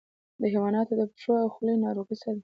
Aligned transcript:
د 0.41 0.43
حیواناتو 0.53 0.93
د 0.99 1.01
پښو 1.11 1.33
او 1.43 1.49
خولې 1.53 1.75
ناروغي 1.83 2.15
څه 2.21 2.29
ده؟ 2.35 2.39